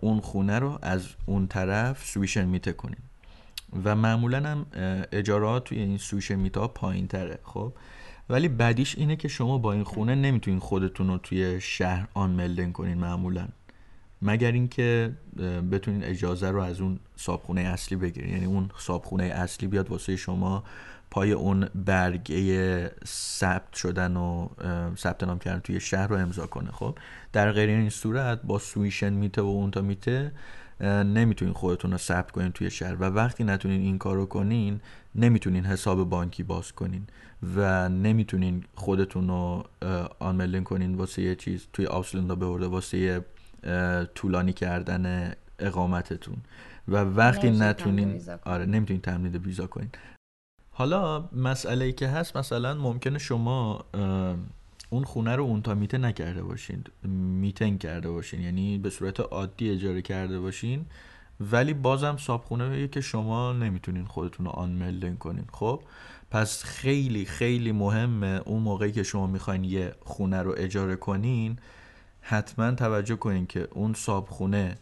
[0.00, 2.98] اون خونه رو از اون طرف Zwischenmiete کنین.
[3.84, 4.66] و معمولا هم
[5.12, 7.72] اجارات توی این Zwischenmiete ها پایین تره خب؟
[8.30, 12.98] ولی بعدیش اینه که شما با این خونه نمی‌تونین خودتون رو توی شهر anmelden کنین
[12.98, 13.48] معمولا.
[14.22, 15.12] مگر اینکه
[15.72, 18.32] بتونین اجازه رو از اون صابخونه اصلی بگیرین.
[18.32, 20.64] یعنی اون صابخونه اصلی بیاد واسه شما
[21.10, 24.48] پای اون برگه ثبت شدن و
[24.96, 26.70] ثبت نام کردن توی شهر رو امضا کنه.
[26.70, 26.98] خب
[27.32, 30.32] در غیر این صورت با سویشن میته و اونتا میته
[30.80, 34.80] نمی‌تونین خودتون رو ثبت کنین توی شهر و وقتی نتونین این کارو کنین
[35.14, 37.06] نمی‌تونین حساب بانکی باز کنین
[37.56, 39.64] و نمی‌تونین خودتون رو
[40.18, 43.24] آنملین کنین واسه یه چیز توی آوسلندا به ورده واسه یه
[44.14, 46.36] طولانی کردن اقامتتون.
[46.88, 48.20] و وقتی نتونین.
[48.44, 49.90] آره نمی‌تونین تمدید ویزا کنین.
[50.78, 53.84] حالا مسئله ای که هست مثلا ممکنه شما
[54.90, 56.84] اون خونه رو اون تا میته نکرده باشین
[57.40, 60.86] میتنگ کرده باشین یعنی به صورت عادی اجاره کرده باشین
[61.40, 65.44] ولی بازم صابخونه که شما نمی‌تونین خودتون رو آن ملدن کنین.
[65.52, 65.82] خب
[66.30, 71.58] پس خیلی خیلی مهمه اون موقعی که شما می‌خواین یه خونه رو اجاره کنین
[72.20, 74.78] حتما توجه کنین که اون صابخونه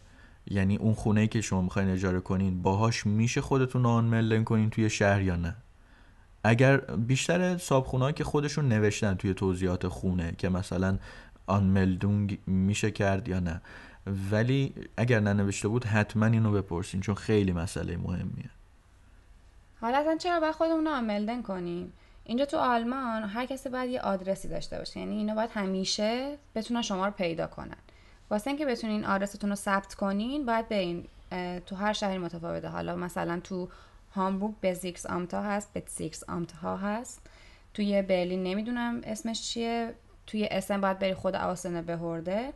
[0.51, 4.89] یعنی اون خونه که شما می‌خواین اجاره کنین باهاش میشه خودتون آن ملدن کنین توی
[4.89, 5.55] شهر یا نه.
[6.47, 10.97] اگر بیشتر صابخونه که خودشون نوشتن توی توضیحات خونه که مثلا
[11.47, 13.61] آن ملدونگ میشه کرد یا نه.
[14.31, 18.49] ولی اگر ننوشته بود حتما اینو بپرسین چون خیلی مسئله مهمیه.
[19.81, 24.01] حالا اصلا چرا باید خودمون رو آملدن کنیم؟ اینجا تو آلمان هر کسی باید یه
[24.01, 24.99] آدرسی داشته باشه.
[24.99, 27.77] یعنی اینا باید همیشه بتونن شما رو پیدا کنن.
[28.29, 32.67] واسه اینکه بتونین آدرستون رو ثبت کنین باید برین اه، تو هر شهری متفاوته.
[32.67, 33.69] حالا مثلا تو
[34.17, 37.29] هامبورگ بزیکس آمتا هست بتسیکس آمتا ها هست.
[37.73, 39.93] توی برلین نمی‌دونم اسمش چیه.
[40.27, 42.53] توی اسم باید بری خود آسنه بهورده.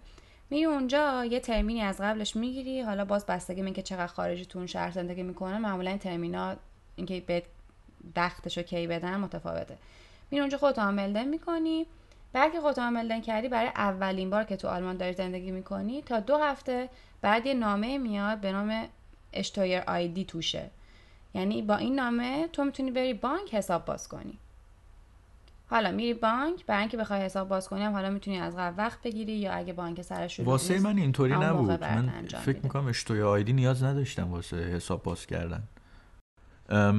[0.50, 2.82] میری اونجا یه ترمینی از قبلش می‌گیری.
[2.82, 6.56] حالا باز بستگی به اینکه چقدر خارجی تو اون شهر زندگی می‌کنه معمولا این ترمینا
[6.96, 7.44] اینکه به
[8.16, 9.78] دختش رو کی بدن متفاوته.
[10.32, 11.86] میری اونجا خودت آملدن می‌کنی.
[12.34, 16.20] بعد که خودت آملدن کردی برای اولین بار که تو آلمان داری زندگی می‌کنی تا
[16.20, 16.90] دو هفته
[17.22, 18.88] بعد یه نامه میاد به نام
[19.34, 20.70] اشتویر آیدی توشه.
[21.34, 24.38] یعنی با این نامه تو می‌تونی بری بانک حساب باز کنی.
[25.70, 29.02] حالا میری بانک برای اینکه بخوای حساب باز کنی هم حالا می‌تونی از قبل وقت
[29.02, 31.84] بگیری یا اگه بانک سرش شلوغ واسه من اینطوری نبود.
[31.84, 32.60] من فکر.
[32.64, 35.64] می‌کنم اشتوی آیدی نیاز نداشتم واسه حساب باز کردن.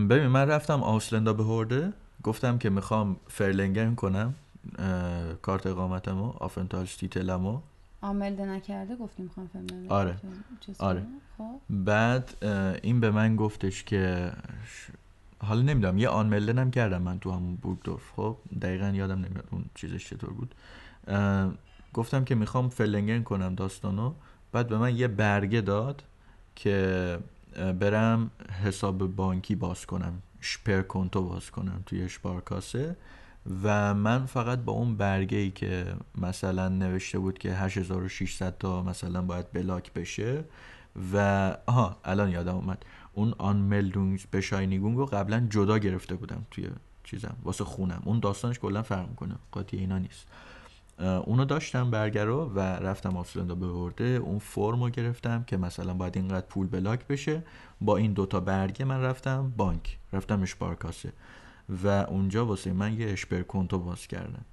[0.08, 1.92] ببین من رفتم آسلندا به هورده.
[2.22, 4.34] گفتم که می‌خوام فرلنگن کنم
[5.42, 7.60] کارت اقامتمو آفنتالشتیتلمو
[8.02, 10.16] آملده نکرده گفتی می‌خوام فهمم آره.
[10.78, 11.06] آره.
[11.38, 11.60] خب.
[11.70, 12.44] بعد
[12.82, 14.32] این به من گفتش که
[15.38, 19.64] حالا نمی‌دونم یه آنملدن هم کردم من تو همون بورگدورف خب دقیقا یادم نمیاد اون
[19.74, 20.54] چیزش چطور بود.
[21.94, 24.12] گفتم که می‌خوام فلنگن کنم داستانو.
[24.52, 26.02] بعد به من یه برگه داد
[26.56, 27.18] که
[27.80, 28.30] برم
[28.64, 30.22] حساب بانکی باز کنم.
[30.40, 32.96] شپر کنتو باز کنم توی شپارکاسه.
[33.62, 39.22] و من فقط با اون برگه ای که مثلا نوشته بود که 8600 تا مثلا
[39.22, 40.44] باید بلاک بشه
[41.12, 42.84] و آها الان یادم اومد.
[43.12, 46.68] اون آن ملدونگ به شاینیگونگ رو قبلا جدا گرفته بودم توی
[47.04, 48.02] چیزم واسه خونم.
[48.04, 49.34] اون داستانش کلا فرق می‌کنه.
[49.52, 50.26] قاطی اینا نیست.
[50.98, 56.16] اونو داشتم برگر رو و رفتم آفسلندا ورده اون فرم رو گرفتم که مثلا باید
[56.16, 57.42] اینقدر پول بلاک بشه.
[57.80, 59.98] با این دوتا برگه من رفتم بانک.
[60.12, 61.12] رفتم اشپارکاسه
[61.84, 64.44] و اونجا واسه من یه اشپر کنتو باز کردم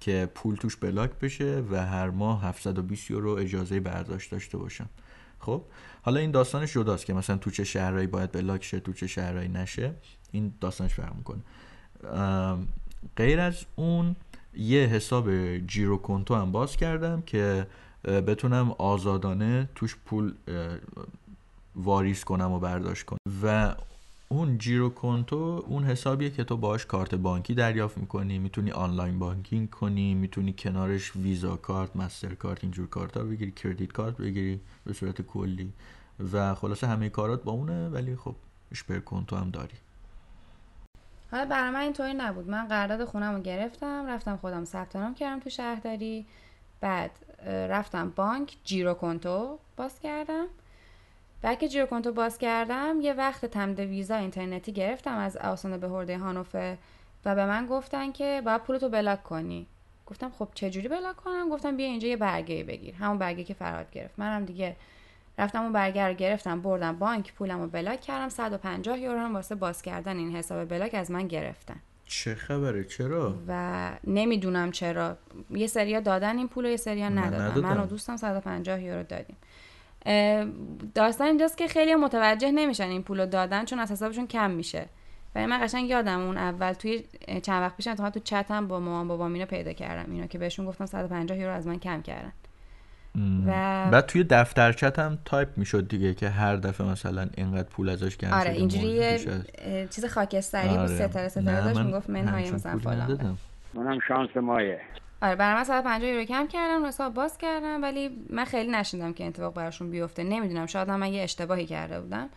[0.00, 4.88] که پول توش بلاک بشه و هر ماه 720 یورو اجازه برداشت داشته باشم.
[5.38, 5.62] خب
[6.02, 9.48] حالا این داستانش جداست که مثلا تو چه شهرهایی باید بلاک شه تو چه شهرهایی
[9.48, 9.94] نشه
[10.32, 11.40] این داستانش فرق می‌کنه.
[13.16, 14.16] غیر از اون
[14.54, 17.66] یه حساب جیرو کنتو هم باز کردم که
[18.04, 20.34] بتونم آزادانه توش پول
[21.76, 23.18] واریز کنم و برداشت کنم.
[23.42, 23.74] و
[24.28, 29.70] اون جیرو کنتو اون حسابیه که تو باش کارت بانکی دریافت می‌کنی می‌تونی آنلاین بانکینگ
[29.70, 34.92] کنی می‌تونی کنارش ویزا کارت مستر کارت اینجور کارت ها بگیری کردیت کارت بگیری به
[34.92, 35.72] صورت کلی.
[36.32, 38.34] و خلاصه همه کارات با اونه ولی خب
[38.72, 39.74] اشپر کنتو هم داری.
[41.30, 42.48] حالا برای من اینطوری نبود.
[42.48, 46.26] من قرارداد خونم رو گرفتم رفتم خودم ثبت نام کردم تو شهرداری
[46.80, 47.10] بعد
[47.46, 50.46] رفتم بانک جیرو کنتو باز کردم.
[51.42, 56.76] بعد که باز کردم یه وقت تمد ویزا اینترنتی گرفتم از آسانه به هرده هانوفر
[57.24, 59.66] و به من گفتن که باید پولتو بلاک کنی.
[60.06, 62.94] گفتم خب چجوری بلاک کنم؟ گفتم بیا اینجا یه برگه بگیر.
[62.94, 64.18] همون برگه که فراد گرفت.
[64.18, 64.76] منم دیگه
[65.38, 68.28] رفتم اون برگه رو گرفتم بردم بانک پولم رو بلاک کردم.
[68.28, 71.76] 150 یورو هم واسه باز کردن این حساب بلاک از من گرفتن.
[72.06, 75.16] چه خبره؟ چرا؟ و نمی‌دونم چرا.
[75.50, 77.44] یه سریا دادن این پول و یه سریا من ندادن.
[77.44, 77.68] ندادم.
[77.68, 79.36] من و دوستم 150 یورو دادیم.
[80.94, 84.86] داستان اینجاست که خیلی متوجه نمیشن این پول رو دادن چون از حسابشون کم میشه.
[85.34, 87.04] و من قشنگ یادم اون اول توی
[87.42, 90.12] چند وقت پیش اتفاقا تو چتم با مامان بابام اینا پیدا کردم.
[90.12, 92.32] اینا که بهشون گفتم 150 یورو از من کم کردن.
[93.46, 93.50] و
[93.90, 98.32] بعد توی دفترچت هم تایپ می‌شد دیگه که هر دفعه مثلا اینقدر پول ازش کم
[98.32, 99.18] آره اینجوری
[99.88, 101.08] چیز خاکستری بود آره.
[101.08, 103.38] ستاره ستاره نه، داشت من می‌گفت منهای همچین مثلا پولی فلان.
[103.74, 104.80] اونم شانس مایه.
[105.22, 109.26] آره برای من 150 یورو کم کردم حساب باز کردم ولی من خیلی نشنیدم که
[109.26, 112.28] اتفاق براشون بیفته نمی‌دونم شاید هم من یه اشتباهی کرده بودم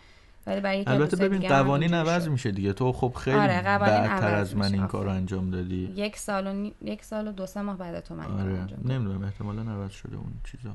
[0.48, 2.28] ولی برای البته ببین قوانین عوض.
[2.28, 5.08] میشه دیگه تو خب خیلی آره، عوض از من این کار.
[5.08, 8.26] انجام دادی یک سال و نی- یک سال و دو سه ماه بعد تو من
[8.26, 8.92] آره انجام دادم.
[8.92, 10.70] نمی‌دونم احتمالا عوض شده اون چیزا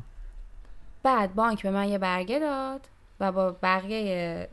[1.02, 2.80] بعد بانک به من یه برگه داد
[3.20, 4.48] و با بقیه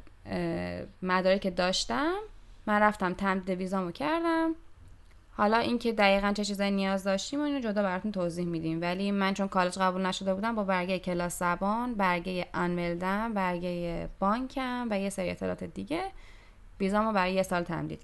[1.02, 2.14] مدارکی که داشتم
[2.68, 4.52] من رفتم تمدید ویزامو کردم
[5.34, 8.82] حالا اینکه دقیقا چه چیزایی نیاز داشتیم و اینو جدا براتون توضیح میدیم.
[8.82, 14.88] ولی من چون کالج قبول نشده بودم با برگه کلاس زبان برگه انملدم برگه بانکم
[14.92, 16.04] و یه سری اطلاعات دیگه
[16.80, 18.02] ویزامو برای یه سال تمدید.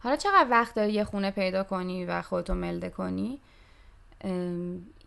[0.00, 3.40] حالا چقدر وقت داری یه خونه پیدا کنی و خودتو ملده کنی؟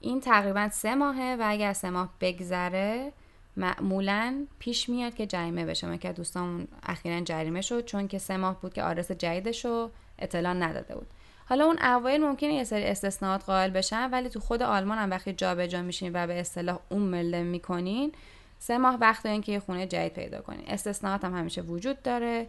[0.01, 3.11] این تقریبا سه ماهه و اگر سه ماه بگذره
[3.57, 5.87] معمولا پیش میاد که جریمه بشه.
[5.87, 9.89] من که دوستامون اخیرا جریمه شد چون که سه ماه بود که آدرس جدیدش رو
[10.19, 11.07] اطلاع نداده بود.
[11.51, 15.33] حالا اون اوایل ممکنه یه سری استثناءات قائل بشن ولی تو خود آلمان هم وقتی
[15.33, 18.11] جابجا میشین و به اصطلاح اون ملده می‌کنین
[18.59, 22.47] سه ماه وقت دارین که یه خونه جدید پیدا کنین استثناءات هم همیشه وجود داره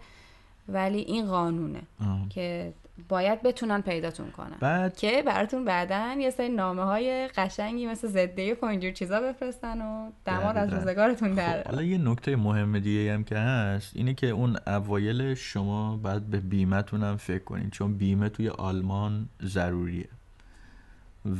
[0.68, 2.28] ولی این قانونه آه.
[2.28, 2.72] که
[3.08, 8.56] باید بتونن پیداتون کنن بعد که براتون بعدا یه سری نامه های قشنگی مثل زده
[8.62, 10.72] و اینجور چیزا بفرستن و دمار از.
[10.72, 15.34] روزگارتون در خب حالا یه نکته مهم دیگه هم که هست اینه که اون اوایل
[15.34, 20.08] شما باید به بیمتون هم فکر کنین چون بیمه توی آلمان ضروریه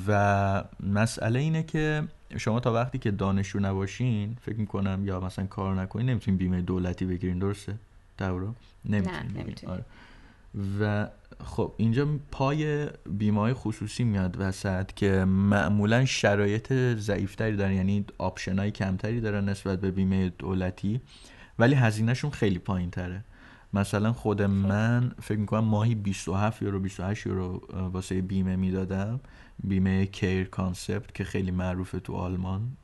[0.08, 2.02] و مسئله اینه که
[2.36, 7.04] شما تا وقتی که دانشجو نباشین فکر می‌کنم یا مثلا کار نکنین نمی‌تونین بیمه دولتی
[7.04, 7.74] بگیرین درسته
[8.18, 9.42] تورا نمی‌تونین بگیرین.
[9.44, 9.74] نمی‌تونین.
[9.74, 9.84] آره.
[10.80, 11.08] و
[11.44, 18.58] خب اینجا پای بیمه های خصوصی میاد وسط که معمولا شرایط ضعیفتری دارن یعنی option
[18.58, 21.00] های کمتری دارن نسبت به بیمه دولتی
[21.58, 23.24] ولی هزینهشون خیلی پایین تره
[23.74, 27.62] مثلا خود من فکر می‌کنم ماهی 27 یورو 28 یورو
[27.92, 29.20] واسه بیمه می‌دادم.
[29.64, 32.76] بیمه کیر کانسپت که خیلی معروفه تو آلمان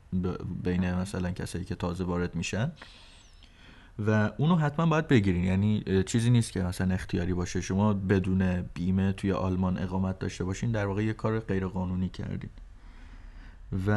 [0.63, 2.71] بین مثلا کسایی که تازه وارد میشن.
[4.07, 5.43] و اونو حتما باید بگیرین.
[5.43, 7.61] یعنی چیزی نیست که مثلا اختیاری باشه.
[7.61, 12.49] شما بدون بیمه توی آلمان اقامت داشته باشین در واقع یه کار غیر قانونی کردین.
[13.87, 13.91] و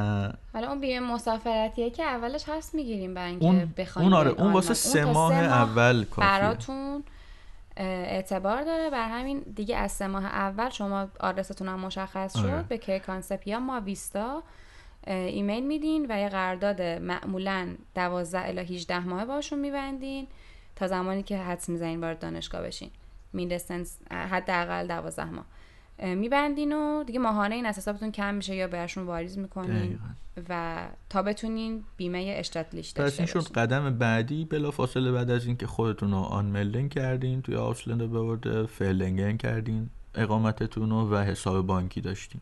[0.53, 4.75] حالا اون بیمه مسافرتیه که اولش هست می‌گیریم برای اینکه اون اون آره اون واسه.
[4.75, 6.31] سه ماه اول کافیه.
[6.31, 7.05] براتون
[7.77, 8.91] اعتبار داره.
[8.91, 12.47] بر همین دیگه از سه ماه اول شما آدرستون هم مشخص شد.
[12.47, 12.63] آره.
[12.63, 14.43] به Care Concept یا Mawista
[15.07, 20.27] ایمیل میدین و یه قرارداد معمولا 12 الی 18 ماه باشون میبندین
[20.77, 22.91] تا زمانی که حدس می‌زنین وارد دانشگاه بشین.
[23.33, 25.45] می‌رسن حداقل 12 ماه.
[25.99, 30.07] اه، میبندین و دیگه ماهانه این از حسابتون کم میشه یا بهشون واریز می‌کنین دقیقاً.
[30.49, 35.47] و تا بتونین بیمه اشتاتلیش پس داشته این شد قدم بعدی بلا فاصله بعد از
[35.47, 42.01] اینکه خودتون رو آن کردین توی آسلند بورده فعلنگن کردین اقامتتون رو و حساب بانکی
[42.01, 42.41] داشتین.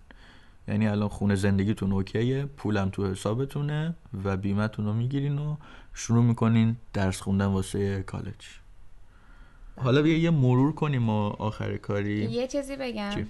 [0.69, 3.95] یعنی الان خونه زندگیتون اوکیه پولم تو حسابتونه
[4.25, 5.57] و بیمتون رو می‌گیرین و
[5.95, 8.47] شروع می‌کنین درس خوندن واسه کالج.
[9.77, 12.31] حالا بیا یه مرور کنیم ما آخر کاری.
[12.31, 13.11] یه چیزی بگم.
[13.15, 13.27] چی؟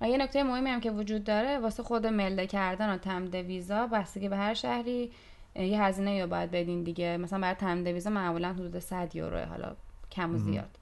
[0.00, 3.86] و یه نکته مهمی هم که وجود داره واسه خود ملده کردن و تمد ویزا
[3.86, 5.10] بستگی به هر شهری
[5.56, 7.16] یه هزینه رو باید بدین دیگه.
[7.16, 9.76] مثلا برای تمد ویزا معمولا حدود 100 یوروه حالا
[10.10, 10.78] کم و زیاد.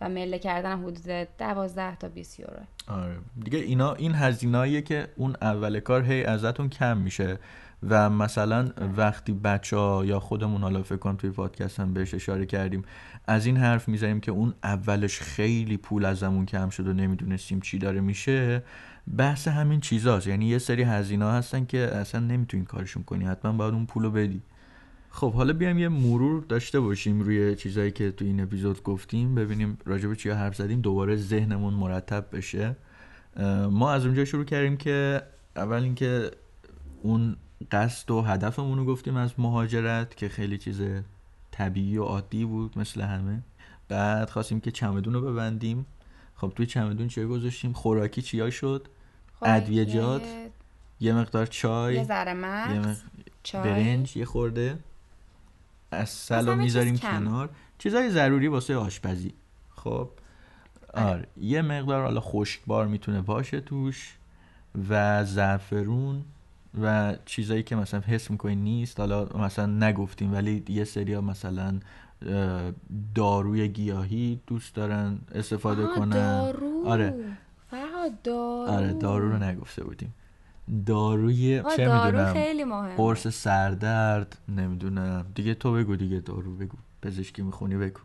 [0.00, 1.06] و مله کردن حدود
[1.38, 3.16] 12 تا 20 یوروه آره.
[3.44, 7.38] دیگه اینا این هزینه‌ایه که اون اول کار هی ازتون کم میشه
[7.88, 12.82] و مثلا وقتی بچه یا خودمون حالا فکر کنم توی پادکست هم بهش اشاره کردیم
[13.26, 17.78] از این حرف می‌زنیم که اون اولش خیلی پول ازمون کم شد و نمی‌دونستیم چی
[17.78, 18.62] داره میشه
[19.16, 20.26] بحث همین چیزاست.
[20.26, 23.24] یعنی یه سری هزینه هستن که اصلا نمی‌تونی کارشون کنی.
[23.24, 24.42] حتما باید اون پولو بدی.
[25.16, 29.78] خب حالا بیایم یه مرور داشته باشیم روی چیزایی که تو این اپیزود گفتیم ببینیم
[29.84, 32.76] راجع به چی حرف زدیم دوباره ذهنمون مرتب بشه.
[33.70, 35.22] ما از اونجا شروع کردیم که
[35.56, 36.30] اول اینکه
[37.02, 37.36] اون
[37.72, 40.80] قصد و هدفمون رو گفتیم از مهاجرت که خیلی چیز
[41.50, 43.42] طبیعی و عادی بود مثل همه.
[43.88, 45.86] بعد خواستیم که چمدون رو ببندیم.
[46.34, 48.88] خب توی چمدون چیه گذاشتیم خوراکی چیا شد؟
[49.42, 50.50] ادویجات، یه-
[51.00, 53.62] یه مقدار چای یه ذره یه مغز مق- چای.
[53.62, 54.78] برنج یه خورده.
[55.92, 56.98] اصل رو می‌ذاریم.
[56.98, 57.48] کنار.
[57.78, 59.34] چیزای ضروری واسه آشپزی.
[59.70, 60.08] خب
[60.94, 61.26] آره.
[61.40, 64.16] یه مقدار حالا خشکبار می‌تونه باشه توش
[64.88, 66.24] و زعفرون
[66.82, 69.00] و چیزایی که مثلا حس می‌کنی نیست.
[69.00, 71.78] حالا مثلا نگفتیم ولی یه سری ها مثلا
[73.14, 76.38] داروی گیاهی دوست دارن استفاده کنن.
[76.42, 76.82] دارو.
[76.86, 77.14] آره.
[78.24, 78.70] دارو.
[78.70, 80.14] آره دارو رو نگفته بودیم.
[80.86, 82.96] داروی چه دارو می‌دونم خیلی مهمه.
[82.96, 85.26] قرص سردرد نمی‌دونم.
[85.34, 86.76] دیگه تو بگو دیگه دارو بگو.
[87.02, 88.00] پزشکی می‌خونی بگو.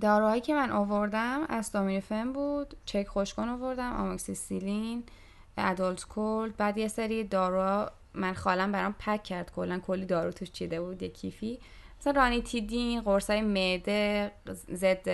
[0.00, 5.02] داروهایی که من آوردم استامینوفن بود چک خوشکن آوردم آموکسیسیلین
[5.58, 6.56] ادالت کولد.
[6.56, 9.52] بعد یه سری داروها من خالم برام پک کرد.
[9.52, 11.58] کلا کلی دارو توش چیده بود یه کیفی.
[12.00, 14.30] مثلا رانیتیدین قرصای معده
[14.74, 15.08] ضد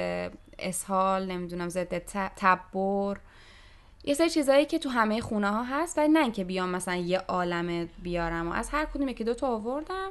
[0.58, 1.98] اسهال نمی‌دونم ضد
[2.36, 3.16] تبر.
[4.04, 7.18] یه سری چیزایی که تو همه خونه ها هست ولی نه اینکه بیام مثلا یه
[7.18, 10.10] عالمه بیارم و از هر کدوم یکی دو تا آوردم.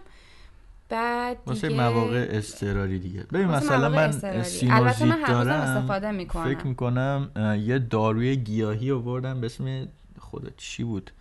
[0.89, 3.23] بعد واسه دیگه مواقع اضطراری دیگه.
[3.33, 4.11] ببین مثلا من
[4.43, 5.61] سینوزیت من دارم.
[5.61, 6.55] استفاده می‌کنم.
[6.55, 7.31] فکر می‌کنم
[7.65, 9.87] یه داروی گیاهی آوردم به اسم
[10.19, 11.11] خدا چی بود؟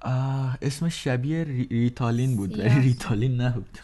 [0.00, 2.58] آه اسمش شبیه ری- ریتالین بود.
[2.58, 2.68] ولی.
[2.68, 3.78] ریتالین نبود.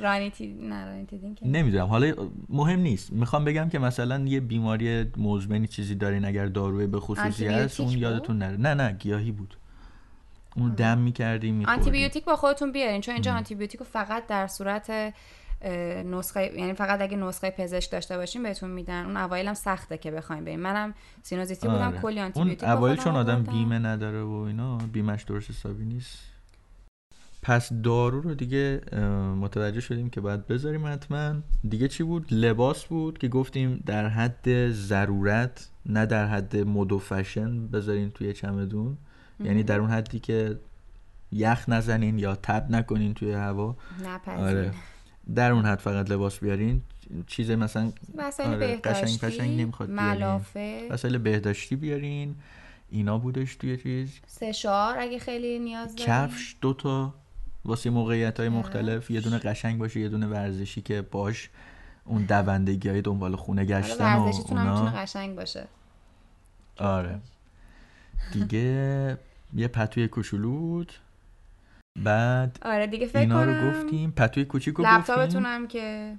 [0.00, 1.86] رانیتی نه که نمی‌دونم.
[1.86, 2.14] حالا
[2.48, 3.12] مهم نیست.
[3.12, 7.90] می‌خوام بگم که مثلا یه بیماری مزمنی چیزی دارین اگر داروی به خصوصی هست اون
[7.90, 8.56] یادتون نره.
[8.56, 9.56] نه نه گیاهی بود.
[10.56, 15.14] اون دم می‌کردیم میخوردیم آنتیبیوتیک با خودتون بیارین چون اینجا آنتیبیوتیک رو فقط در صورت
[16.04, 19.04] نسخه یعنی فقط اگه نسخه پزشک داشته باشین بهتون میدن.
[19.04, 20.60] اون اوایل هم سخته که بخوایم بریم.
[20.60, 21.98] منم سینوزیتی بودم آره.
[21.98, 23.42] کلی اون آنتیبیوتیک با اوایل چون آدم.
[23.42, 26.33] بیمه نداره و اینا بیمش درست حسابی نیست.
[27.46, 28.80] پس دارو رو دیگه
[29.40, 31.34] متوجه شدیم که باید بذاریم حتما.
[31.68, 36.98] دیگه چی بود؟ لباس بود که گفتیم در حد ضرورت نه در حد مد و
[36.98, 38.98] فشن بذارین توی چمدون.
[39.40, 40.60] یعنی در اون حدی که
[41.32, 43.76] یخ نزنین یا تب نکنین توی هوا.
[44.26, 44.72] آره.
[45.34, 46.82] در اون حد فقط لباس بیارین.
[47.26, 49.90] چیز مثلا وسایل آره، بهداشتی قشنگ پشنگ نمی‌خواد.
[49.90, 50.88] ملافه.
[50.90, 52.34] وسایل بهداشتی بیارین.
[52.90, 54.20] اینا بودش توی چیز.
[54.26, 56.12] سشار اگه خیلی نیاز دارین.
[56.14, 57.14] کفش دوتا
[57.64, 58.48] واسه موقعیت های.
[58.48, 61.50] مختلف یه دونه قشنگ باشه یه دونه ورزشی که باش
[62.04, 64.84] اون دوندگی های دنبال خونه حالا گشتن و اونا.
[64.84, 65.66] قشنگ باشه.
[66.78, 67.20] آره.
[68.32, 69.18] دیگه
[69.54, 70.92] یه پتوی کوچولو بود
[72.04, 74.10] بعد آره دیگه فکر اینا کنم رو گفتیم.
[74.10, 74.98] پتوی کوچیک رو گفتیم.
[74.98, 76.16] لپتاپتون هم که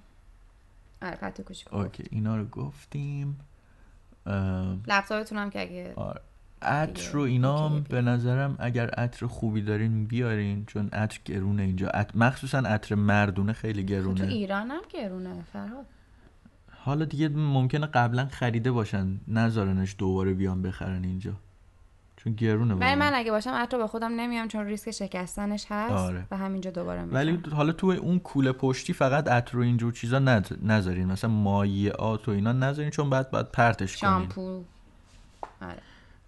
[1.02, 3.40] آره پتو کوچیک اوکی اینا رو گفتیم.
[4.26, 6.22] ام، لپتاپتون هم که اگه آره.
[6.62, 11.88] عطر رو اینا به نظرم اگر عطر خوبی دارین بیارین چون عطر گرونه اینجا.
[11.88, 14.24] عطر مخصوصا عطر مردونه خیلی تو گرونه.
[14.28, 15.86] ایران هم گرونه فرهاد.
[16.72, 19.20] حالا دیگه ممکنه قبلا خریده باشن.
[19.28, 21.34] نذارنش دوباره بیان بخرن اینجا.
[22.18, 22.96] چون گرونه ولی.
[22.96, 26.26] من اگه باشم عطر به خودم نمیام چون ریسک شکستنش هست آره.
[26.32, 30.20] و همینجا دوباره می‌خرم ولی حالا تو اون کوله پشتی فقط عطر و اینجور چیزا
[30.64, 31.12] نذارین.
[31.12, 34.12] مثلا مایعات و اینا نذارین چون بعد بعد پرتش کنین.
[34.12, 34.64] شامپو.
[35.62, 35.82] آره.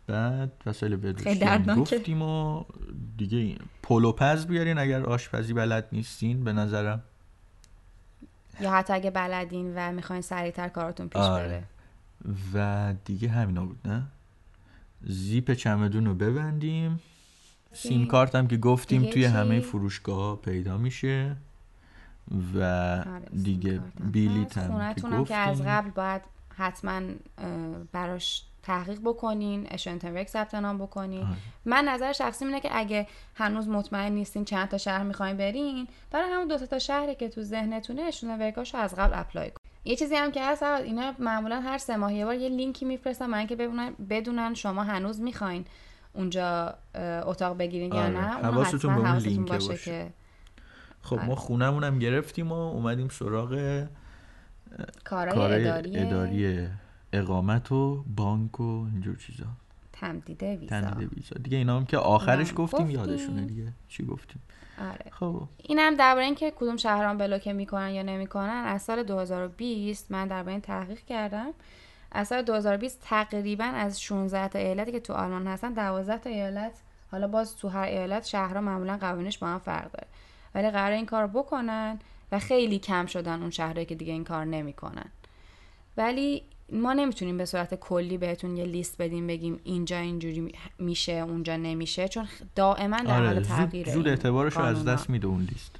[0.07, 1.73] بعد وسایل بهداشتی.
[1.75, 2.63] گفتیم و
[3.17, 7.03] دیگه پلوپز بیارین اگر آشپزی بلد نیستین به نظرم
[8.61, 11.47] یا حتی اگه بلدین و می‌خواین سریعتر کاراتون پیش آره.
[11.47, 11.63] بره
[12.53, 14.03] و دیگه همینا بود نه
[15.03, 16.99] زیپ چمدون رو ببندیم
[17.73, 21.35] سیم کارت هم که گفتیم توی چی؟ همه فروشگاه ها پیدا میشه
[22.53, 24.57] و آره، دیگه بیلیت.
[24.57, 26.21] هم که هم که از گفتیم قبل باید
[26.55, 27.01] حتما
[27.91, 31.37] براش تحقیق بکنین اشنتوریک ثبت نام بکنین آره.
[31.65, 36.31] من نظر شخصی اینه که اگه هنوز مطمئن نیستین چند تا شهر می‌خواین برین برای
[36.31, 40.31] همون دو تا شهری که تو ذهنتونه اشنتوریکاشو از قبل اپلای کن یه چیزی هم
[40.31, 43.93] که هست اینا معمولا هر سه ماه یه بار یه لینکی میفرستن برای اینکه بدونن
[44.09, 45.65] بدونن شما هنوز می‌خواین
[46.13, 46.73] اونجا
[47.25, 48.09] اتاق بگیرین یا آره.
[48.09, 49.83] نه اونو حواستون به اون لینکه باشه باشه.
[49.83, 50.09] که
[51.01, 51.35] خب ما آره.
[51.35, 53.49] خونمون هم گرفتیم و اومدیم سراغ
[55.03, 56.67] کارهای کارهای اداری, اداری
[57.13, 59.45] اقامت و بانک و اینجور چیزا.
[59.93, 60.81] تمدید ویزا.
[60.81, 61.35] تمدید ویزا.
[61.43, 62.89] دیگه اینا هم که آخرش گفتیم گفتیم.
[62.89, 63.73] یادشونه دیگه.
[63.87, 64.41] چی گفتیم؟
[64.81, 65.11] آره.
[65.11, 65.43] خب.
[65.57, 70.61] اینم درباره اینکه کدوم شهران بلوکه می‌کنن یا نمی‌کنن از سال 2020 من درباره این
[70.61, 71.49] تحقیق کردم.
[72.11, 76.73] از سال 2020 تقریبا از 16 تا ایالتی که تو آلمان هستن 12 تا ایالت
[77.11, 80.07] حالا باز تو هر ایالت شهرها معمولا قوانینش با هم فرق داره.
[80.55, 81.99] ولی قرار این کار بکنن
[82.31, 85.11] و خیلی کم شدن اون شهرهایی که دیگه این کار نمی‌کنن.
[85.97, 91.11] ولی ما نمی‌تونیم به صورت کلی بهتون یه لیست بدیم بگیم اینجا اینجوری می- میشه
[91.11, 94.85] اونجا نمیشه چون دائما در حال آره تغییره زود, زود اعتبارش رو از.
[94.85, 95.75] دست میده اون لیست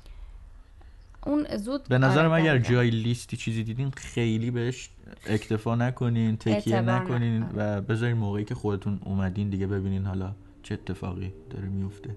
[1.25, 2.57] اون زود به نظرم آره، اگر.
[2.57, 4.89] جای لیستی چیزی دیدین خیلی بهش
[5.25, 7.45] اکتفا نکنین تکیه نکنین.
[7.55, 12.09] و بذارین موقعی که خودتون اومدین دیگه ببینین حالا چه اتفاقی داره میفته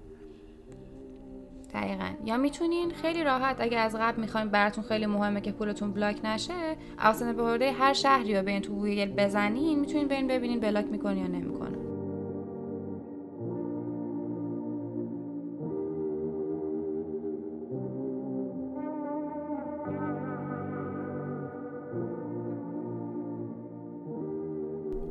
[1.73, 2.09] دقیقا.
[2.25, 6.77] یا می‌تونین خیلی راحت اگه از قبل می‌خواین براتون خیلی مهمه که پولتون بلاک نشه
[7.03, 11.27] اوسط بهرده هر شهری رو برین تو گوگل بزنین می‌تونین برین ببینین بلاک می‌کنه یا
[11.27, 11.77] نمی‌کنه.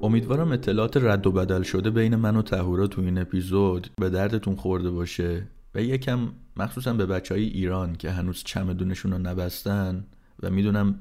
[0.03, 4.55] امیدوارم اطلاعات رد و بدل شده بین من و تهورا تو این اپیزود به دردتون
[4.55, 5.47] خورده باشه.
[5.75, 10.07] و یکم مخصوصا به بچه های ایران که هنوز چمدونشون رو نبستن
[10.43, 10.99] و می‌دونم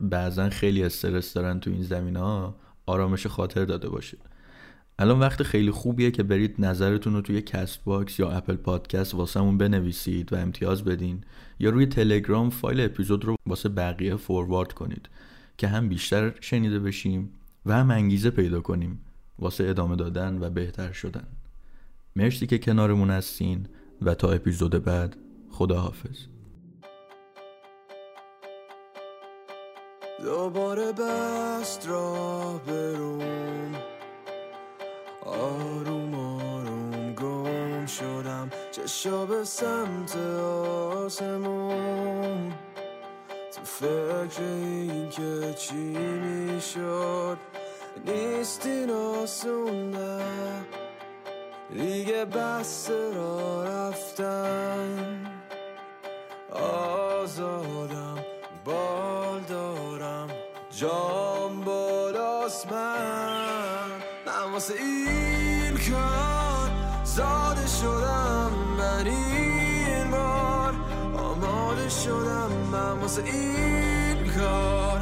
[0.00, 2.56] بعضا خیلی استرس دارن تو این زمینه ها
[2.86, 4.18] آرامش خاطر داده باشه.
[4.98, 10.32] الان وقت خیلی خوبیه که برید نظرتون رو توی Castbox یا Apple Podcast واسمون بنویسید
[10.32, 11.24] و امتیاز بدین
[11.58, 15.08] یا روی تلگرام فایل اپیزود رو واسه بقیه forward کنید
[15.58, 17.30] که هم بیشتر شنیده بشیم
[17.66, 19.00] و هم انگیزه پیدا کنیم
[19.38, 21.26] واسه ادامه دادن و بهتر شدن.
[22.16, 23.66] مرسی که کنارمون هستین.
[24.06, 25.16] و تا اپیزود بعد
[25.50, 26.26] خداحافظ.
[30.22, 33.74] دوباره بست را بروم
[35.26, 38.50] آروم آروم گم شدم.
[38.70, 40.16] چشا به سمت
[40.96, 42.52] آسمون.
[43.52, 47.38] تو فکر این که چی می‌شد؟
[48.06, 50.24] نیستین آسون نه
[51.74, 55.26] دیگه بس را رفتن.
[56.52, 58.18] آزادم
[58.64, 60.28] بال دارم
[60.70, 63.90] جام بالاست من.
[64.26, 66.70] من واسه این کار
[67.04, 70.74] زاده شدم من این بار
[71.16, 72.50] آماده شدم.
[72.72, 75.00] من واسه این کار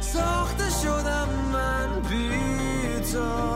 [0.00, 3.51] ساخته شدم من بیتاب.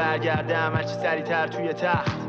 [0.00, 2.20] برگردم هرچی سریعتر توی تخت.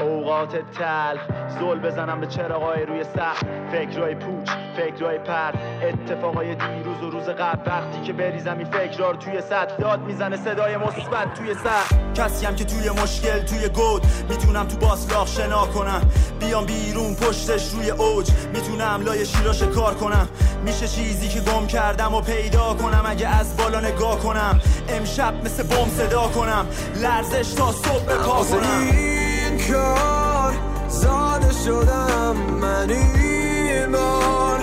[0.00, 3.46] اوقات تلخ زل بزنم به چراغای روی سخت.
[3.72, 4.50] فکرای پوچ
[4.80, 5.52] فکرای پر
[5.82, 7.70] اتفاقای دیروز و روز قبل.
[7.70, 12.46] وقتی که بریزم این فکرها رو توی سطح داد می‌زنه صدای مثبت توی سر کسی
[12.46, 14.06] هم که توی مشکل توی گود.
[14.28, 16.02] می‌تونم تو باسلاخ شنا کنم.
[16.40, 18.30] بیام بیرون پشتش روی اوج.
[18.54, 20.28] می‌تونم لای شیراش کار کنم.
[20.64, 23.04] میشه چیزی که گم کردم و پیدا کنم.
[23.06, 26.66] اگه از بالا نگاه کنم امشب مثل بم صدا کنم.
[26.96, 28.90] لرزش تا صبح پا کنم.
[28.92, 30.54] این کار
[30.88, 32.36] زاده شدم.
[32.36, 33.96] من این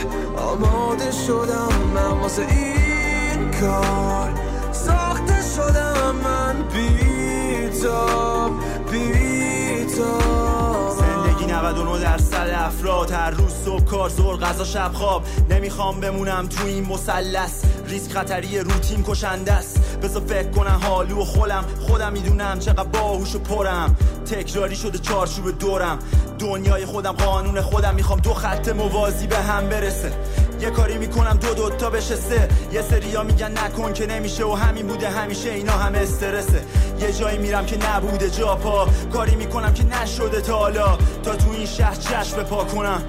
[0.03, 4.33] بار آماده شدم من واسه این کار.
[4.71, 8.51] ساخته شدم من بیتاب
[8.91, 10.97] بیتاب.
[10.99, 15.23] زندگی 99 درصد افراد هر روز صبح کار زور غذا شب خواب.
[15.49, 17.63] نمی‌خوام بمونم تو این مثلث.
[17.87, 19.97] ریسک خطری روتین کشنده است.
[20.03, 23.95] بذار فکر کنم حالو و خولم خودم می‌دونم چقدر باهوش و پرم.
[24.25, 25.99] تکراری شده چارچوب دورم.
[26.39, 27.95] دنیای خودم قانون خودم.
[27.95, 30.13] می‌خوام دو خط موازی به هم برسه.
[30.61, 34.87] یه کاری می‌کنم دو دوتا بشه سه یه سریا میگن نکن که نمیشه و همین
[34.87, 36.63] بوده همیشه اینا همه استرسه.
[36.99, 38.87] یه جایی میرم که نبوده جا پا.
[39.13, 40.97] کاری می‌کنم که نشده تا حالا.
[41.23, 43.03] تا تو این شهر چشم پا کنم.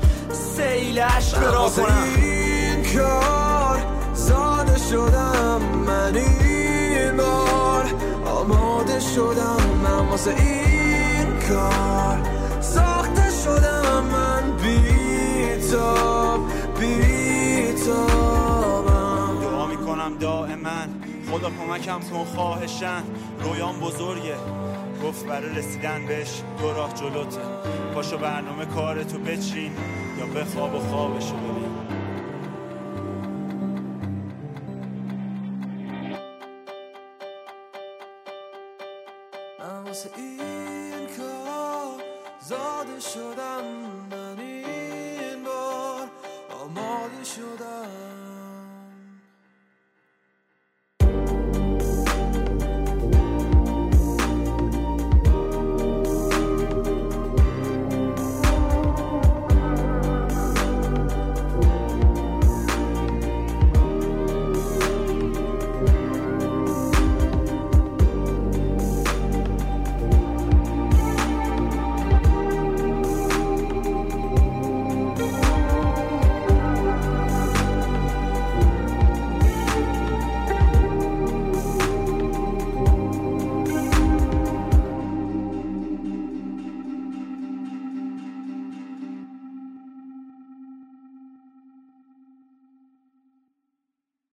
[0.57, 2.03] سیل عشق را واسه کنم.
[2.17, 3.79] این کار
[4.59, 7.87] زاده شدم من این بار.
[8.27, 12.19] آماده شدم من واسه این کار.
[12.61, 16.41] ساخته شدم من بیتاب
[16.81, 18.09] بیتابم
[19.43, 20.81] دعا می‌کنم دائما.
[21.31, 23.03] خدا کمکم کن خواهشن.
[23.41, 24.37] رویان بزرگه.
[25.05, 27.41] گفت برای رسیدن بهش دو راه جلوته.
[27.95, 29.73] پاشو برنامه کارتو بچین
[30.19, 31.68] یا بخواب و خوابشو ببین.